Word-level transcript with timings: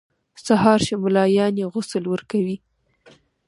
سهار 0.45 0.79
شو 0.87 0.95
ملایان 1.03 1.53
یې 1.59 1.65
غسل 1.73 2.03
ورکوي. 2.09 2.57